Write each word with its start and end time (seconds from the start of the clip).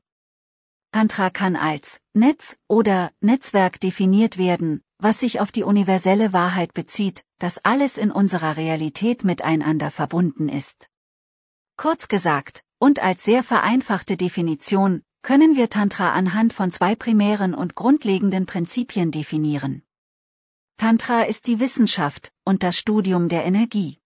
Tantra 0.92 1.30
kann 1.30 1.54
als 1.54 2.00
Netz 2.14 2.56
oder 2.66 3.12
Netzwerk 3.20 3.78
definiert 3.78 4.38
werden, 4.38 4.82
was 4.98 5.20
sich 5.20 5.38
auf 5.38 5.52
die 5.52 5.62
universelle 5.62 6.32
Wahrheit 6.32 6.74
bezieht, 6.74 7.24
dass 7.38 7.64
alles 7.64 7.96
in 7.96 8.10
unserer 8.10 8.56
Realität 8.56 9.22
miteinander 9.22 9.92
verbunden 9.92 10.48
ist. 10.48 10.88
Kurz 11.76 12.08
gesagt, 12.08 12.64
und 12.80 12.98
als 12.98 13.24
sehr 13.24 13.44
vereinfachte 13.44 14.16
Definition, 14.16 15.02
können 15.22 15.54
wir 15.54 15.70
Tantra 15.70 16.12
anhand 16.12 16.52
von 16.52 16.72
zwei 16.72 16.96
primären 16.96 17.54
und 17.54 17.76
grundlegenden 17.76 18.46
Prinzipien 18.46 19.12
definieren. 19.12 19.82
Tantra 20.76 21.22
ist 21.22 21.46
die 21.46 21.60
Wissenschaft 21.60 22.32
und 22.44 22.62
das 22.64 22.76
Studium 22.76 23.28
der 23.28 23.44
Energie. 23.44 23.98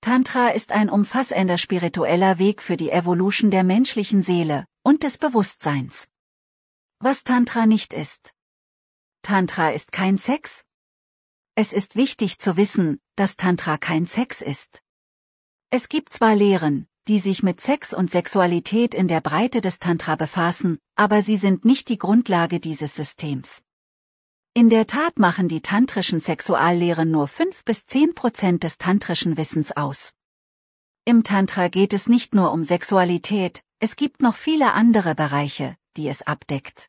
Tantra 0.00 0.48
ist 0.48 0.72
ein 0.72 0.88
umfassender 0.88 1.58
spiritueller 1.58 2.38
Weg 2.38 2.62
für 2.62 2.78
die 2.78 2.90
Evolution 2.90 3.50
der 3.50 3.64
menschlichen 3.64 4.22
Seele 4.22 4.64
und 4.82 5.02
des 5.02 5.18
Bewusstseins. 5.18 6.08
Was 6.98 7.24
Tantra 7.24 7.66
nicht 7.66 7.92
ist. 7.92 8.34
Tantra 9.22 9.70
ist 9.70 9.92
kein 9.92 10.18
Sex? 10.18 10.64
Es 11.54 11.72
ist 11.72 11.96
wichtig 11.96 12.38
zu 12.38 12.56
wissen, 12.56 13.00
dass 13.16 13.36
Tantra 13.36 13.76
kein 13.76 14.06
Sex 14.06 14.40
ist. 14.40 14.82
Es 15.70 15.88
gibt 15.88 16.12
zwar 16.12 16.34
Lehren, 16.34 16.88
die 17.08 17.18
sich 17.18 17.42
mit 17.42 17.60
Sex 17.60 17.92
und 17.92 18.10
Sexualität 18.10 18.94
in 18.94 19.08
der 19.08 19.20
Breite 19.20 19.60
des 19.60 19.78
Tantra 19.78 20.16
befassen, 20.16 20.78
aber 20.94 21.22
sie 21.22 21.36
sind 21.36 21.64
nicht 21.64 21.88
die 21.88 21.98
Grundlage 21.98 22.60
dieses 22.60 22.94
Systems. 22.94 23.62
In 24.52 24.68
der 24.68 24.86
Tat 24.86 25.18
machen 25.18 25.48
die 25.48 25.60
tantrischen 25.60 26.20
Sexuallehren 26.20 27.10
nur 27.10 27.28
5 27.28 27.64
bis 27.64 27.86
10 27.86 28.14
Prozent 28.14 28.64
des 28.64 28.78
tantrischen 28.78 29.36
Wissens 29.36 29.72
aus. 29.72 30.12
Im 31.10 31.24
Tantra 31.24 31.66
geht 31.66 31.92
es 31.92 32.08
nicht 32.08 32.36
nur 32.36 32.52
um 32.52 32.62
Sexualität, 32.62 33.64
es 33.80 33.96
gibt 33.96 34.22
noch 34.22 34.36
viele 34.36 34.74
andere 34.74 35.16
Bereiche, 35.16 35.76
die 35.96 36.06
es 36.06 36.22
abdeckt. 36.22 36.88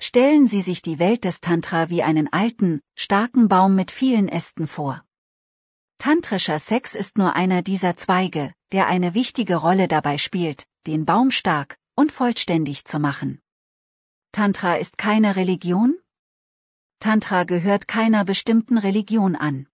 Stellen 0.00 0.48
Sie 0.48 0.62
sich 0.62 0.82
die 0.82 0.98
Welt 0.98 1.22
des 1.24 1.40
Tantra 1.40 1.90
wie 1.90 2.02
einen 2.02 2.32
alten, 2.32 2.80
starken 2.96 3.46
Baum 3.46 3.76
mit 3.76 3.92
vielen 3.92 4.28
Ästen 4.28 4.66
vor. 4.66 5.04
Tantrischer 5.98 6.58
Sex 6.58 6.96
ist 6.96 7.18
nur 7.18 7.36
einer 7.36 7.62
dieser 7.62 7.96
Zweige, 7.96 8.52
der 8.72 8.88
eine 8.88 9.14
wichtige 9.14 9.54
Rolle 9.54 9.86
dabei 9.86 10.18
spielt, 10.18 10.66
den 10.88 11.06
Baum 11.06 11.30
stark 11.30 11.78
und 11.94 12.10
vollständig 12.10 12.84
zu 12.84 12.98
machen. 12.98 13.40
Tantra 14.32 14.74
ist 14.74 14.98
keine 14.98 15.36
Religion, 15.36 15.96
Tantra 16.98 17.44
gehört 17.44 17.86
keiner 17.86 18.24
bestimmten 18.24 18.76
Religion 18.76 19.36
an. 19.36 19.68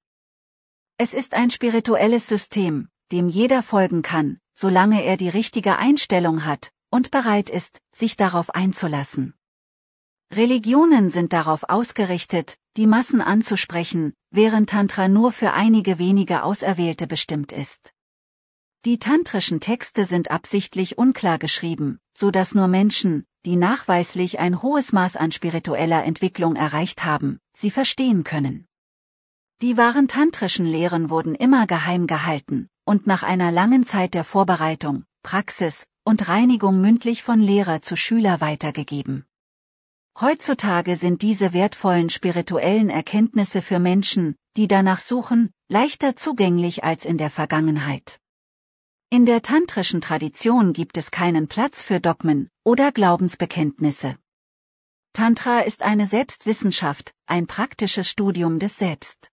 Es 0.99 1.15
ist 1.15 1.33
ein 1.33 1.51
spirituelles 1.51 2.29
System, 2.29 2.91
dem 3.13 3.29
jeder 3.29 3.63
folgen 3.63 4.03
kann, 4.03 4.39
solange 4.55 5.05
er 5.05 5.17
die 5.17 5.29
richtige 5.29 5.77
Einstellung 5.77 6.45
hat 6.45 6.73
und 6.91 7.11
bereit 7.11 7.51
ist, 7.51 7.81
sich 7.93 8.17
darauf 8.17 8.51
einzulassen. 8.55 9.35
Religionen 10.33 11.11
sind 11.11 11.33
darauf 11.33 11.69
ausgerichtet, 11.69 12.59
die 12.77 12.87
Massen 12.87 13.21
anzusprechen, 13.21 14.13
während 14.31 14.71
Tantra 14.71 15.09
nur 15.09 15.31
für 15.31 15.53
einige 15.53 15.99
wenige 15.99 16.43
Auserwählte 16.43 17.07
bestimmt 17.07 17.53
ist. 17.53 17.93
Die 18.85 18.99
tantrischen 18.99 19.61
Texte 19.61 20.05
sind 20.05 20.31
absichtlich 20.31 20.99
unklar 20.99 21.39
geschrieben, 21.39 22.01
so 22.17 22.31
dass 22.31 22.55
nur 22.55 22.69
Menschen, 22.69 23.25
die 23.45 23.57
nachweislich 23.57 24.39
ein 24.39 24.63
hohes 24.63 24.93
Maß 24.93 25.17
an 25.17 25.33
spiritueller 25.33 26.05
Entwicklung 26.05 26.57
erreicht 26.57 27.05
haben, 27.05 27.39
sie 27.57 27.71
verstehen 27.71 28.25
können. 28.25 28.67
Die 29.63 29.77
wahren 29.77 30.09
tantrischen 30.09 30.67
Lehren 30.67 31.09
wurden 31.09 31.35
immer 31.35 31.67
geheim 31.67 32.07
gehalten 32.07 32.69
und 32.87 33.07
nach 33.07 33.23
einer 33.23 33.51
langen 33.51 33.85
Zeit 33.85 34.15
der 34.15 34.25
Vorbereitung, 34.25 35.05
Praxis 35.23 35.87
und 36.05 36.29
Reinigung 36.29 36.81
mündlich 36.81 37.23
von 37.23 37.41
Lehrer 37.41 37.83
zu 37.83 37.97
Schüler 37.97 38.41
weitergegeben. 38.41 39.27
Heutzutage 40.19 40.97
sind 40.97 41.21
diese 41.21 41.53
wertvollen 41.53 42.09
spirituellen 42.09 42.89
Erkenntnisse 42.89 43.61
für 43.61 43.79
Menschen, 43.79 44.37
die 44.57 44.69
danach 44.69 45.01
suchen, 45.01 45.51
leichter 45.69 46.17
zugänglich 46.17 46.85
als 46.85 47.05
in 47.05 47.19
der 47.19 47.29
Vergangenheit. 47.29 48.19
In 49.11 49.27
der 49.27 49.43
tantrischen 49.43 50.01
Tradition 50.01 50.73
gibt 50.73 50.97
es 50.97 51.11
keinen 51.11 51.49
Platz 51.49 51.83
für 51.83 52.01
Dogmen 52.01 52.49
oder 52.65 52.93
Glaubensbekenntnisse. 52.93 54.17
Tantra 55.13 55.61
ist 55.61 55.83
eine 55.83 56.07
Selbstwissenschaft, 56.07 57.13
ein 57.27 57.47
praktisches 57.47 58.09
Studium 58.09 58.59
des 58.59 58.79
Selbst. 58.79 59.31